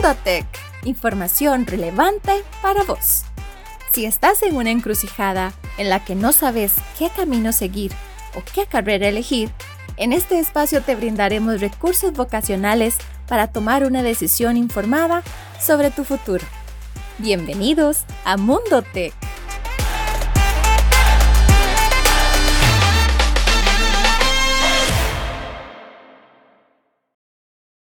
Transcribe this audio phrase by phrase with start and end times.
[0.00, 0.46] Mundo Tech,
[0.84, 3.24] información relevante para vos.
[3.92, 7.92] Si estás en una encrucijada en la que no sabes qué camino seguir
[8.34, 9.50] o qué carrera elegir,
[9.98, 12.96] en este espacio te brindaremos recursos vocacionales
[13.28, 15.22] para tomar una decisión informada
[15.60, 16.46] sobre tu futuro.
[17.18, 19.12] Bienvenidos a Mundo Tech.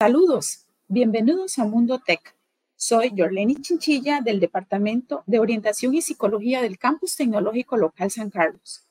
[0.02, 2.34] Saludos, bienvenidos a Mundo Tech.
[2.78, 8.88] Soy Yorleni Chinchilla del Departamento de Orientación y Psicología del Campus Tecnológico Local San Carlos.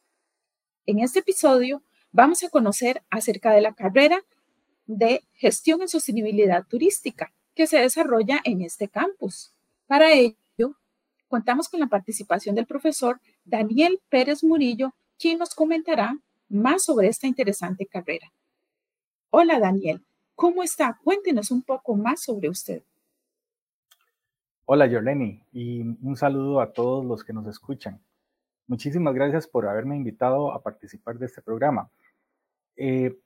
[0.85, 1.83] En este episodio
[2.13, 4.21] vamos a conocer acerca de la carrera
[4.87, 9.55] de Gestión en Sostenibilidad Turística que se desarrolla en este campus.
[9.87, 10.77] Para ello,
[11.29, 16.15] contamos con la participación del profesor Daniel Pérez Murillo, quien nos comentará
[16.51, 18.31] más sobre esta interesante carrera.
[19.31, 20.05] Hola Daniel,
[20.37, 21.01] ¿cómo está?
[21.02, 22.82] Cuéntenos un poco más sobre usted.
[24.66, 28.01] Hola Yoleni y un saludo a todos los que nos escuchan.
[28.66, 31.90] Muchísimas gracias por haberme invitado a participar de este programa.
[32.76, 33.16] Eh,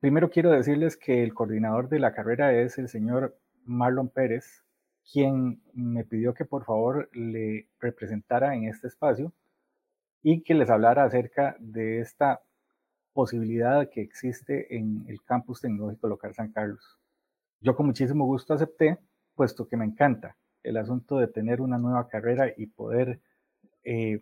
[0.00, 4.64] primero quiero decirles que el coordinador de la carrera es el señor Marlon Pérez,
[5.10, 9.32] quien me pidió que por favor le representara en este espacio
[10.22, 12.42] y que les hablara acerca de esta
[13.16, 16.98] posibilidad que existe en el campus tecnológico local San Carlos.
[17.62, 18.98] Yo con muchísimo gusto acepté,
[19.34, 23.18] puesto que me encanta el asunto de tener una nueva carrera y poder
[23.84, 24.20] eh,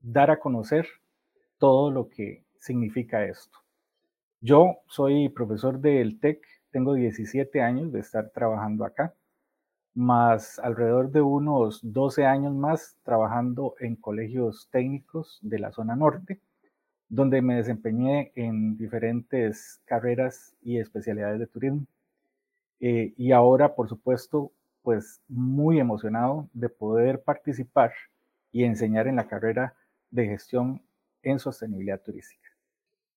[0.00, 0.88] dar a conocer
[1.58, 3.58] todo lo que significa esto.
[4.40, 9.14] Yo soy profesor del TEC, tengo 17 años de estar trabajando acá,
[9.94, 16.40] más alrededor de unos 12 años más trabajando en colegios técnicos de la zona norte,
[17.08, 21.86] donde me desempeñé en diferentes carreras y especialidades de turismo.
[22.80, 27.92] Eh, y ahora, por supuesto, pues muy emocionado de poder participar
[28.52, 29.74] y enseñar en la carrera
[30.10, 30.82] de gestión
[31.22, 32.48] en sostenibilidad turística.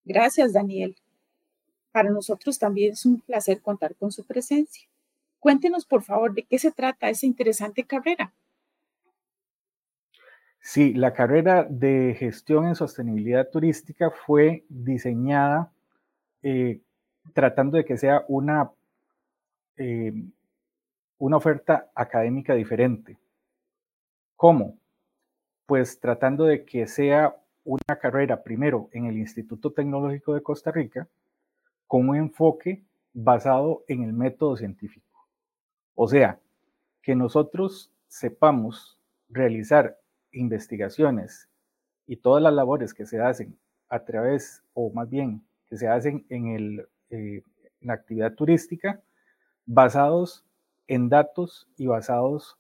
[0.04, 0.96] Gracias, Daniel.
[1.92, 4.88] Para nosotros también es un placer contar con su presencia.
[5.40, 8.34] Cuéntenos, por favor, de qué se trata esa interesante carrera.
[10.60, 15.72] Sí, la carrera de gestión en sostenibilidad turística fue diseñada
[16.44, 16.82] eh,
[17.34, 18.72] tratando de que sea una
[19.78, 20.14] eh,
[21.20, 23.18] una oferta académica diferente.
[24.36, 24.78] ¿Cómo?
[25.66, 31.08] Pues tratando de que sea una carrera primero en el Instituto Tecnológico de Costa Rica
[31.88, 32.84] con un enfoque
[33.14, 35.28] basado en el método científico.
[35.94, 36.40] O sea,
[37.02, 38.98] que nosotros sepamos
[39.30, 39.98] realizar
[40.32, 41.50] investigaciones
[42.08, 43.58] y todas las labores que se hacen
[43.90, 47.44] a través, o más bien, que se hacen en, el, eh,
[47.82, 49.02] en la actividad turística,
[49.66, 50.46] basados
[50.88, 52.58] en datos y basados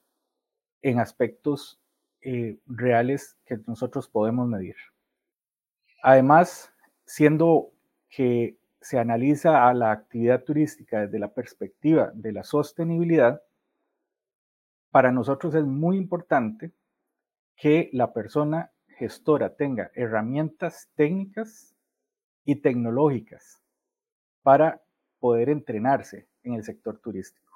[0.82, 1.80] en aspectos
[2.22, 4.76] eh, reales que nosotros podemos medir.
[6.04, 6.72] Además,
[7.06, 7.72] siendo
[8.10, 13.42] que se analiza a la actividad turística desde la perspectiva de la sostenibilidad,
[14.92, 16.72] para nosotros es muy importante
[17.60, 21.76] que la persona gestora tenga herramientas técnicas
[22.46, 23.62] y tecnológicas
[24.42, 24.82] para
[25.20, 27.54] poder entrenarse en el sector turístico.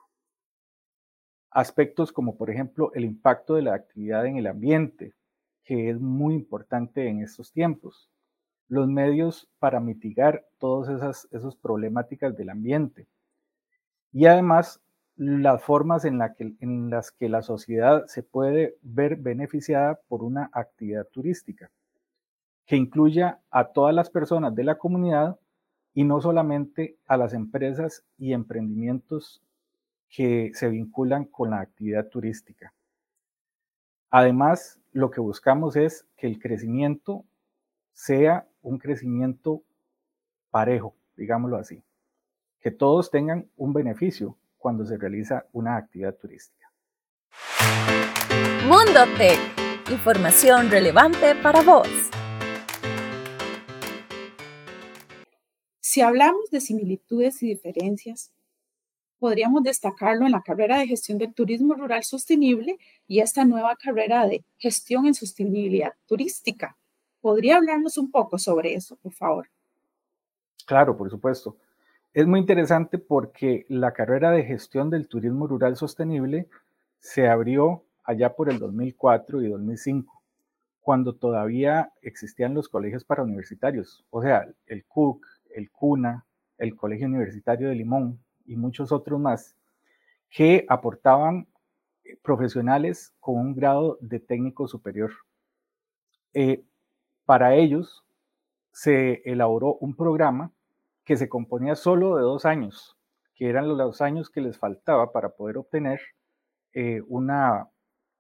[1.52, 5.14] Aspectos como, por ejemplo, el impacto de la actividad en el ambiente,
[5.64, 8.12] que es muy importante en estos tiempos.
[8.68, 13.08] Los medios para mitigar todas esas, esas problemáticas del ambiente.
[14.12, 14.83] Y además,
[15.16, 16.18] las formas en,
[16.90, 21.70] las que la sociedad se puede ver beneficiada por una actividad turística,
[22.66, 25.40] que incluya a todas las personas de la comunidad
[25.94, 29.44] y no solamente a las empresas y emprendimientos
[30.10, 32.74] que se vinculan con la actividad turística.
[34.10, 37.26] Además, lo que buscamos es que el crecimiento
[37.94, 39.64] sea un crecimiento
[40.50, 41.84] parejo, digámoslo así,
[42.60, 46.72] que todos tengan un beneficio cuando se realiza una actividad turística.
[48.66, 49.38] Mundo Tech,
[49.92, 51.90] información relevante para vos.
[55.82, 58.32] Si hablamos de similitudes y diferencias,
[59.20, 64.26] podríamos destacarlo en la carrera de gestión del turismo rural sostenible y esta nueva carrera
[64.26, 66.78] de gestión en sostenibilidad turística.
[67.20, 69.50] ¿Podría hablarnos un poco sobre eso, por favor?
[70.66, 71.58] Claro, por supuesto.
[72.14, 76.48] Es muy interesante porque la carrera de gestión del turismo rural sostenible
[77.00, 80.22] se abrió allá por el 2004 y 2005,
[80.80, 85.26] cuando todavía existían los colegios para universitarios, o sea, el CUC,
[85.56, 86.24] el CUNA,
[86.60, 89.56] el Colegio Universitario de Limón, y muchos otros más,
[90.30, 91.48] que aportaban
[92.22, 95.14] profesionales con un grado de técnico superior.
[96.36, 96.64] Eh,
[97.26, 98.06] para ellos
[98.72, 100.52] se elaboró un programa
[101.04, 102.98] que se componía solo de dos años,
[103.36, 106.02] que eran los dos años que les faltaba para poder obtener
[106.74, 107.70] eh, una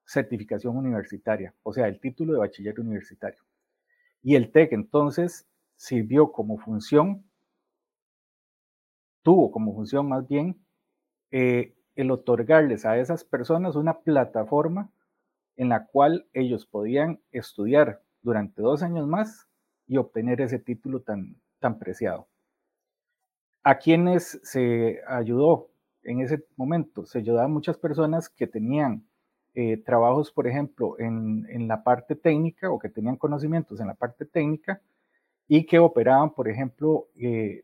[0.05, 3.41] certificación universitaria, o sea, el título de bachiller universitario.
[4.21, 7.23] Y el TEC entonces sirvió como función,
[9.21, 10.59] tuvo como función más bien,
[11.31, 14.91] eh, el otorgarles a esas personas una plataforma
[15.55, 19.47] en la cual ellos podían estudiar durante dos años más
[19.87, 22.27] y obtener ese título tan, tan preciado.
[23.63, 25.69] ¿A quienes se ayudó
[26.03, 27.05] en ese momento?
[27.05, 29.05] Se ayudaba a muchas personas que tenían
[29.53, 33.93] eh, trabajos, por ejemplo, en, en, la parte técnica o que tenían conocimientos en la
[33.93, 34.81] parte técnica
[35.47, 37.63] y que operaban, por ejemplo, eh,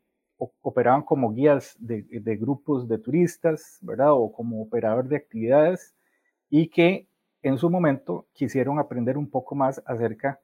[0.61, 4.13] operaban como guías de, de, grupos de turistas, ¿verdad?
[4.13, 5.95] O como operador de actividades
[6.49, 7.09] y que
[7.41, 10.39] en su momento quisieron aprender un poco más acerca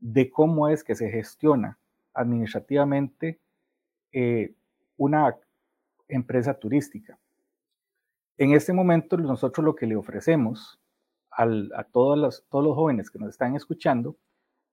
[0.00, 1.78] de cómo es que se gestiona
[2.12, 3.40] administrativamente
[4.12, 4.54] eh,
[5.02, 5.36] una
[6.06, 7.18] empresa turística.
[8.38, 10.78] En este momento nosotros lo que le ofrecemos
[11.30, 14.16] a todos los, todos los jóvenes que nos están escuchando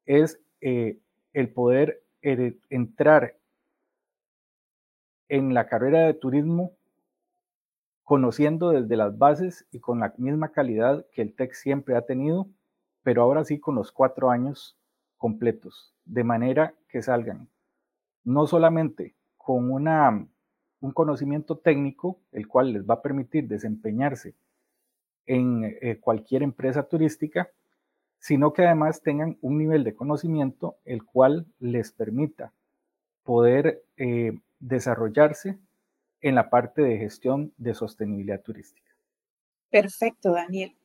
[0.06, 1.00] es eh,
[1.34, 3.38] el poder entrar
[5.30, 6.74] en la carrera de turismo
[8.04, 12.48] conociendo desde las bases y con la misma calidad que el TEC siempre ha tenido,
[13.04, 14.78] pero ahora sí con los cuatro años
[15.18, 17.48] completos, de manera que salgan
[18.24, 19.16] no solamente
[19.50, 24.36] con un conocimiento técnico, el cual les va a permitir desempeñarse
[25.26, 27.50] en eh, cualquier empresa turística,
[28.20, 32.54] sino que además tengan un nivel de conocimiento el cual les permita
[33.24, 35.58] poder eh, desarrollarse
[36.22, 38.92] en la parte de gestión de sostenibilidad turística.
[39.72, 40.76] Perfecto, Daniel.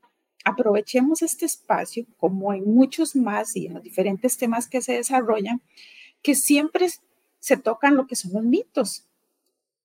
[0.43, 5.60] Aprovechemos este espacio, como en muchos más y en los diferentes temas que se desarrollan,
[6.22, 6.88] que siempre
[7.44, 9.06] se tocan lo que son mitos,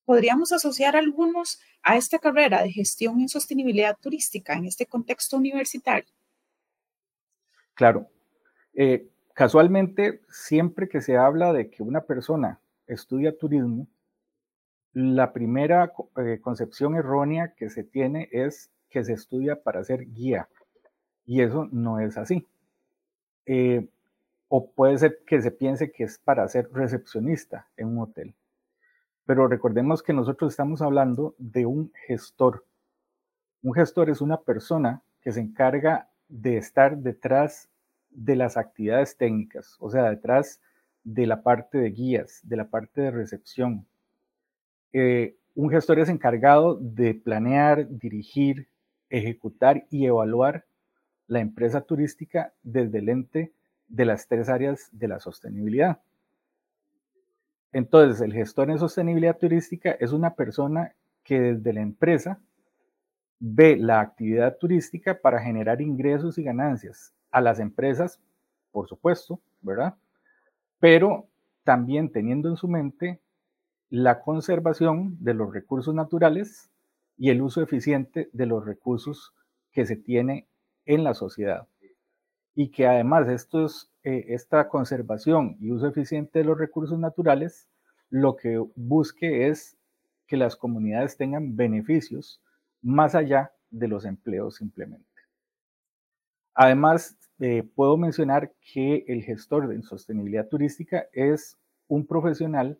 [0.05, 6.09] podríamos asociar algunos a esta carrera de gestión en sostenibilidad turística en este contexto universitario?
[7.73, 8.07] Claro.
[8.73, 13.87] Eh, casualmente, siempre que se habla de que una persona estudia turismo,
[14.93, 20.47] la primera eh, concepción errónea que se tiene es que se estudia para ser guía.
[21.25, 22.47] Y eso no es así.
[23.45, 23.89] Eh,
[24.49, 28.35] o puede ser que se piense que es para ser recepcionista en un hotel.
[29.25, 32.65] Pero recordemos que nosotros estamos hablando de un gestor.
[33.61, 37.69] Un gestor es una persona que se encarga de estar detrás
[38.09, 40.59] de las actividades técnicas, o sea, detrás
[41.03, 43.85] de la parte de guías, de la parte de recepción.
[44.93, 48.67] Eh, un gestor es encargado de planear, dirigir,
[49.11, 50.65] ejecutar y evaluar
[51.27, 53.53] la empresa turística desde el ente
[53.89, 55.99] de las tres áreas de la sostenibilidad.
[57.71, 60.93] Entonces, el gestor en sostenibilidad turística es una persona
[61.23, 62.39] que desde la empresa
[63.39, 68.19] ve la actividad turística para generar ingresos y ganancias a las empresas,
[68.71, 69.95] por supuesto, ¿verdad?
[70.79, 71.27] Pero
[71.63, 73.19] también teniendo en su mente
[73.89, 76.69] la conservación de los recursos naturales
[77.17, 79.33] y el uso eficiente de los recursos
[79.71, 80.47] que se tiene
[80.85, 81.67] en la sociedad.
[82.55, 83.27] Y que además
[84.03, 87.67] eh, esta conservación y uso eficiente de los recursos naturales
[88.09, 89.77] lo que busque es
[90.27, 92.41] que las comunidades tengan beneficios
[92.81, 95.05] más allá de los empleos simplemente.
[96.53, 102.79] Además, eh, puedo mencionar que el gestor de sostenibilidad turística es un profesional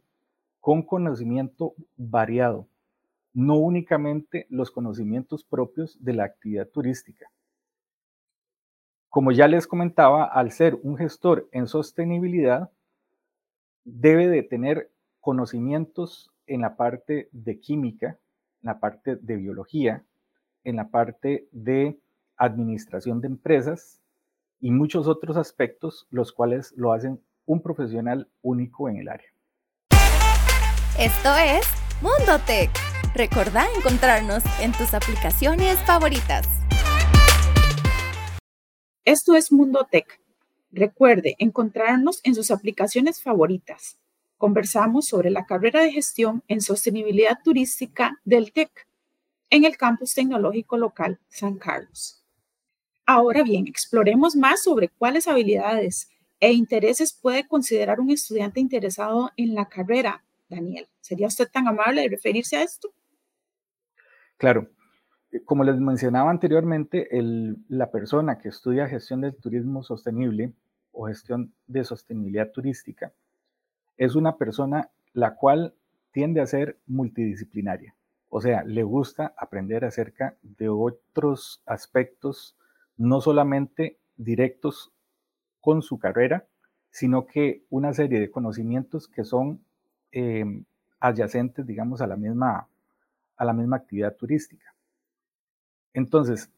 [0.59, 2.67] con conocimiento variado,
[3.33, 7.31] no únicamente los conocimientos propios de la actividad turística,
[9.09, 12.69] como ya les comentaba, al ser un gestor en sostenibilidad,
[13.83, 18.17] debe de tener conocimientos en la parte de química,
[18.61, 20.03] en la parte de biología,
[20.63, 21.97] en la parte de
[22.37, 23.99] administración de empresas
[24.59, 29.27] y muchos otros aspectos, los cuales lo hacen un profesional único en el área.
[30.99, 31.65] Esto es
[32.01, 32.69] Mundo Tech.
[33.75, 36.47] Encontrarnos en tus aplicaciones favoritas.
[39.05, 40.19] Esto es Mundo Tech.
[40.71, 43.97] Recuerde encontrarnos en sus aplicaciones favoritas.
[44.37, 48.87] Conversamos sobre la carrera de gestión en sostenibilidad turística del TEC
[49.49, 52.23] en el campus tecnológico local San Carlos.
[53.05, 59.55] Ahora bien, exploremos más sobre cuáles habilidades e intereses puede considerar un estudiante interesado en
[59.55, 60.23] la carrera.
[60.47, 62.93] Daniel, ¿sería usted tan amable de referirse a esto?
[64.37, 64.69] Claro.
[65.31, 67.07] Eh, como les mencionaba anteriormente,
[67.67, 70.53] la persona que estudia gestión del turismo sostenible
[70.91, 73.11] o gestión de sostenibilidad turística
[73.97, 75.73] es una persona la cual
[76.11, 77.95] tiende a ser multidisciplinaria.
[78.29, 82.55] O sea, le gusta aprender acerca de otros aspectos,
[82.97, 84.91] no solamente directos
[85.61, 86.45] con su carrera,
[86.91, 89.61] sino que una serie de conocimientos que son
[90.11, 90.63] em,
[90.99, 92.67] adyacentes, digamos, a la, misma,
[93.35, 94.73] a la misma actividad turística.
[95.93, 96.49] Entonces,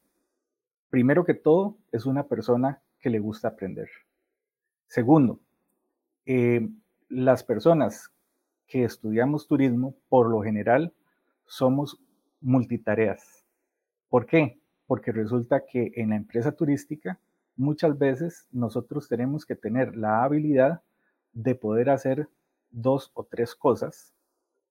[0.90, 3.90] primero que todo, es una persona que le gusta aprender.
[4.88, 5.40] Segundo,
[6.26, 8.12] em, las personas
[8.68, 10.94] que estudiamos turismo, por lo general,
[11.46, 12.00] somos
[12.42, 13.46] multitareas.
[14.10, 14.60] ¿Por qué?
[14.88, 17.20] Porque resulta que en la empresa turística
[17.56, 20.82] muchas veces nosotros tenemos que tener la habilidad
[21.34, 22.28] de poder hacer
[22.72, 24.14] dos o tres cosas,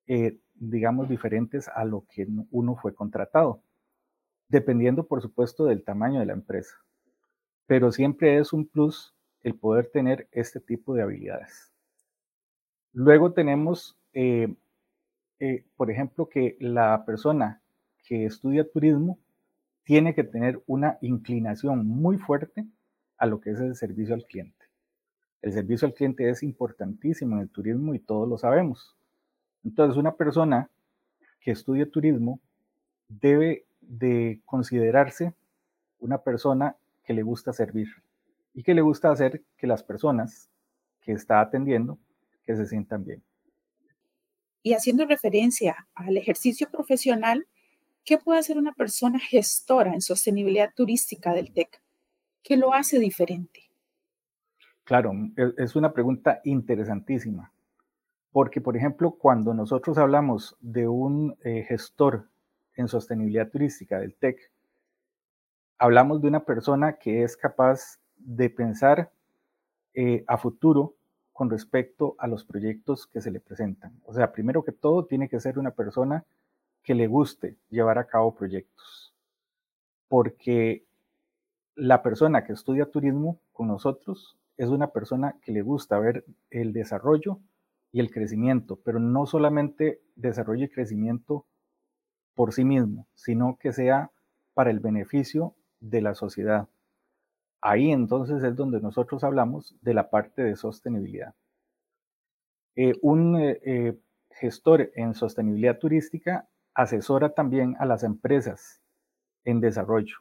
[0.07, 3.63] eh, digamos, diferentes a lo que uno fue contratado,
[4.51, 6.75] dependiendo, por supuesto, del tamaño de la empresa.
[7.67, 11.73] Pero siempre es un plus el poder tener este tipo de habilidades.
[12.93, 14.53] Luego tenemos, eh,
[15.39, 17.63] eh, por ejemplo, que la persona
[18.05, 19.19] que estudia turismo
[19.85, 22.67] tiene que tener una inclinación muy fuerte
[23.17, 24.67] a lo que es el servicio al cliente.
[25.43, 28.97] El servicio al cliente es importantísimo en el turismo y todos lo sabemos.
[29.65, 30.69] Entonces, una persona
[31.41, 32.41] que estudia turismo
[33.09, 35.35] debe de considerarse
[35.99, 37.89] una persona que le gusta servir
[38.55, 40.49] y que le gusta hacer que las personas
[41.01, 41.99] que está atendiendo
[42.45, 43.23] que se sientan bien.
[44.63, 47.47] Y haciendo referencia al ejercicio profesional,
[48.05, 51.81] ¿qué puede hacer una persona gestora en sostenibilidad turística del TEC?
[52.43, 53.71] ¿Qué lo hace diferente?
[54.85, 57.53] Claro, e, es una pregunta interesantísima,
[58.33, 62.30] porque por ejemplo, cuando nosotros hablamos de un eh, gestor
[62.81, 64.51] en sostenibilidad turística del TEC,
[65.79, 69.13] hablamos de una persona que es capaz de pensar
[69.95, 70.95] eh, a futuro
[71.33, 73.99] con respecto a los proyectos que se le presentan.
[74.05, 76.25] O sea, primero que todo, tiene que ser una persona
[76.83, 79.15] que le guste llevar a cabo proyectos,
[80.09, 80.85] porque
[81.75, 86.73] la persona que estudia turismo con nosotros es una persona que le gusta ver el
[86.73, 87.39] desarrollo
[87.93, 91.47] y el crecimiento, pero no solamente desarrollo y crecimiento
[92.35, 94.11] por sí mismo, sino que sea
[94.55, 96.69] para el beneficio de la sociedad.
[97.61, 101.35] Ahí entonces es donde nosotros hablamos de la parte de sostenibilidad.
[102.77, 103.99] Eh, un eh, eh,
[104.31, 108.81] gestor en sostenibilidad turística asesora también a las empresas
[109.45, 110.17] en desarrollo.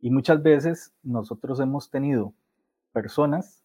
[0.00, 2.32] Y muchas veces nosotros hemos tenido
[2.92, 3.60] personas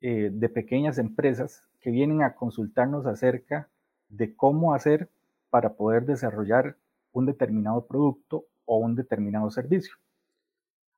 [0.00, 3.68] de pequeñas empresas que vienen a consultarnos acerca
[4.08, 5.08] de cómo hacer
[5.52, 6.76] para poder desarrollar
[7.12, 9.96] un determinado producto o un determinado servicio.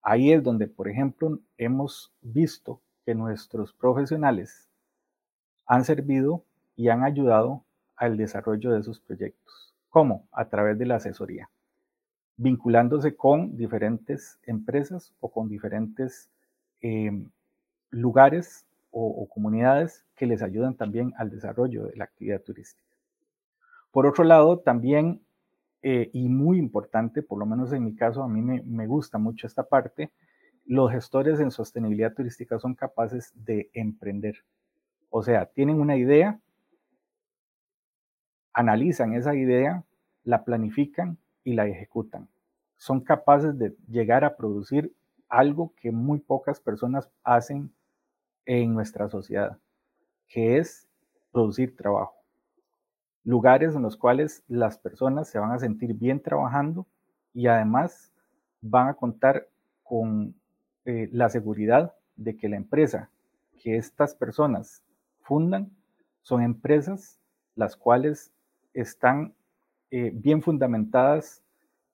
[0.01, 4.69] Ahí es donde, por ejemplo, hemos visto que nuestros profesionales
[5.67, 6.45] han servido
[6.77, 7.65] y han ayudado
[7.97, 9.75] al desarrollo de esos proyectos.
[9.91, 10.29] ¿Cómo?
[10.31, 11.51] A través de la asesoría
[12.37, 16.29] vinculándose con diferentes empresas o con diferentes
[16.81, 17.31] em,
[17.91, 22.94] lugares o, comunidades que les ayudan también al desarrollo de la actividad turística.
[23.95, 25.25] Por otro lado, también,
[25.81, 29.19] eh, y muy importante, por lo menos en mi caso, a mí me, me gusta
[29.19, 30.11] mucho esta parte,
[30.65, 34.45] los gestores en sostenibilidad turística son capaces de emprender.
[35.11, 36.41] O sea, tienen una idea,
[38.53, 39.85] analizan esa idea,
[40.25, 42.29] la planifican y la ejecutan.
[42.77, 44.93] Son capaces de llegar a producir
[45.29, 47.73] algo que muy pocas personas hacen
[48.45, 49.57] en nuestra sociedad,
[50.27, 50.89] que es
[51.31, 52.24] producir trabajo.
[53.25, 56.87] Lugares en los cuales las personas se van a sentir bien trabajando
[57.33, 58.13] y además
[58.61, 59.49] van a contar
[59.83, 60.35] con
[60.85, 63.11] eh, la seguridad de que la empresa
[63.63, 64.83] que estas personas
[65.23, 65.71] fundan
[66.21, 67.19] son empresas
[67.57, 68.31] las cuales
[68.75, 69.35] están
[69.91, 71.43] eh, bien fundamentadas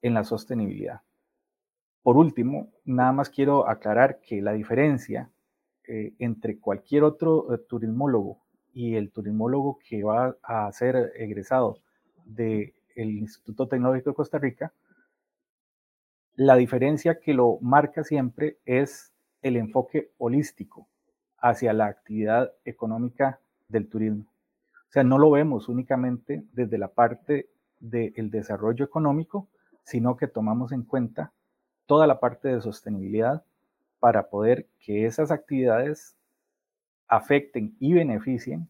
[0.01, 1.01] en la sostenibilidad.
[2.03, 5.29] Por último, nada más quiero aclarar que la diferencia
[5.87, 8.39] eh, entre cualquier otro turismólogo
[8.73, 11.79] y el turismólogo que va a ser egresado
[12.25, 14.73] del Instituto Tecnológico de Costa Rica,
[16.35, 19.11] la diferencia que lo marca siempre es
[19.41, 20.87] el enfoque holístico
[21.37, 24.25] hacia la actividad económica del turismo.
[24.73, 27.49] O sea, no lo vemos únicamente desde la parte
[27.79, 29.47] del desarrollo económico,
[29.83, 31.31] sino que tomamos en cuenta
[31.85, 33.43] toda la parte de sostenibilidad
[33.99, 36.15] para poder que esas actividades
[37.11, 38.69] afecten y beneficien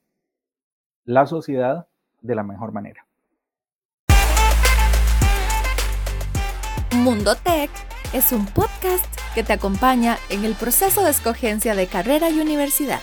[1.06, 1.88] la sociedad
[2.22, 3.06] de la mejor manera.
[6.96, 7.70] Mundo Tech
[8.14, 9.06] es un podcast
[9.36, 13.00] que te acompaña en el proceso de escogencia de carrera y universidad.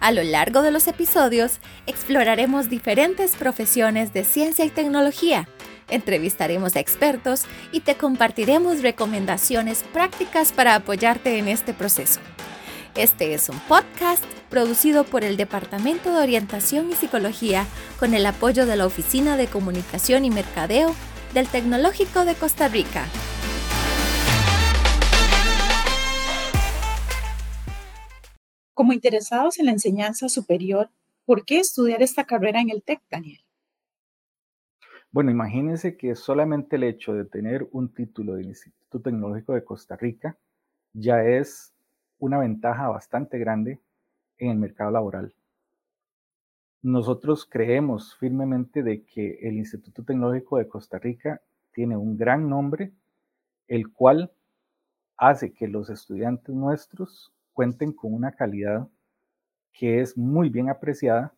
[0.00, 5.46] A lo largo de los episodios exploraremos diferentes profesiones de ciencia y tecnología,
[5.88, 12.20] entrevistaremos a expertos y te compartiremos recomendaciones prácticas para apoyarte en este proceso.
[12.96, 17.66] Este es un podcast producido por el Departamento de Orientación y Psicología
[17.98, 20.94] con el apoyo de la Oficina de Comunicación y Mercadeo
[21.34, 23.06] del Tecnológico de Costa Rica.
[28.74, 30.88] Como interesados en la enseñanza superior,
[31.26, 33.40] ¿por qué estudiar esta carrera en el TEC, Daniel?
[35.10, 39.96] Bueno, imagínense que solamente el hecho de tener un título del Instituto Tecnológico de Costa
[39.96, 40.38] Rica
[40.92, 41.73] ya es
[42.18, 43.80] una ventaja bastante grande
[44.38, 45.34] en el mercado laboral.
[46.82, 51.40] Nosotros creemos firmemente de que el Instituto Tecnológico de Costa Rica
[51.72, 52.92] tiene un gran nombre,
[53.68, 54.32] el cual
[55.16, 58.88] hace que los estudiantes nuestros cuenten con una calidad
[59.72, 61.34] que es muy bien apreciada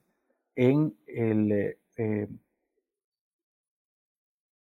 [0.54, 2.28] en el eh, eh,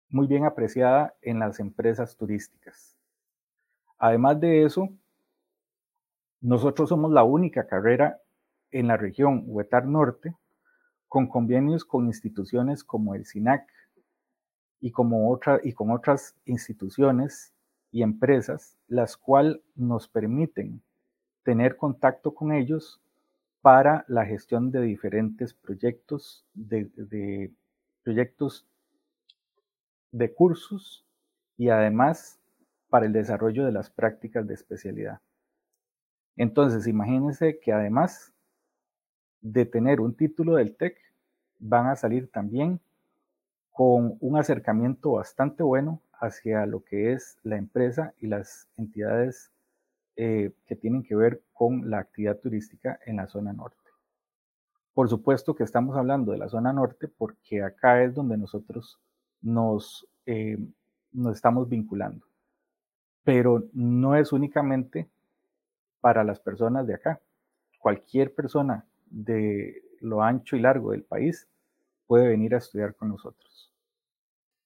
[0.10, 2.98] muy bien apreciada en las empresas turísticas.
[3.98, 4.89] Además de eso,
[6.41, 8.22] nosotros somos la única carrera
[8.72, 10.36] en la región Huetar Norte
[11.08, 13.67] con convenios con instituciones como el SINAC
[14.79, 17.53] y, como y con otras instituciones
[17.91, 20.81] y empresas, las cuales nos permiten
[21.43, 23.01] tener contacto con ellos
[23.62, 27.51] para la gestión de diferentes proyectos, de,
[28.03, 28.65] proyectos
[30.12, 31.05] de cursos
[31.58, 32.39] y además
[32.89, 35.19] para el desarrollo de las prácticas de especialidad.
[36.39, 38.31] Entonces, imagínense que además
[39.41, 40.98] de tener un título del TEC,
[41.60, 42.79] van a salir también
[43.72, 49.52] con un acercamiento bastante bueno hacia lo que es la empresa y las entidades
[50.15, 53.75] eh, que tienen que ver con la actividad turística en la zona norte.
[54.93, 58.97] Por supuesto que estamos hablando de la zona norte porque acá es donde nosotros
[59.41, 60.58] nos, eh,
[61.12, 62.25] nos estamos vinculando.
[63.25, 65.10] Pero no es únicamente
[66.02, 67.22] para las personas de acá.
[67.80, 71.48] Cualquier persona de lo ancho y largo del país
[72.08, 73.72] puede venir a estudiar con nosotros.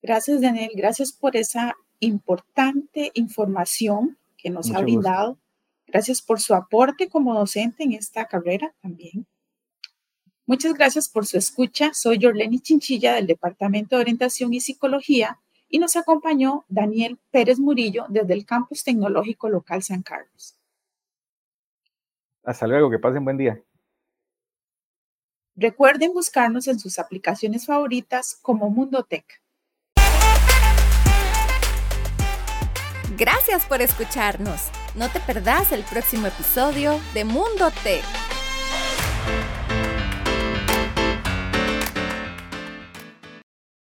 [0.02, 0.70] Gracias, Daniel.
[0.74, 5.38] Gracias por esa importante información que nos ha brindado.
[5.86, 9.26] Gracias por su aporte como docente en esta carrera también.
[10.46, 11.94] Muchas gracias por su escucha.
[11.94, 15.38] Soy Jorleni Chinchilla del Departamento de Orientación y Psicología
[15.70, 20.56] y nos acompañó Daniel Pérez Murillo desde el Campus Tecnológico Local San Carlos.
[22.44, 23.60] Hasta luego, que pasen buen día.
[25.56, 29.24] Recuerden buscarnos en sus aplicaciones favoritas como Mundo Tech.
[33.16, 34.70] Gracias por escucharnos.
[34.96, 38.04] No te perdás el próximo episodio de Mundo Tech.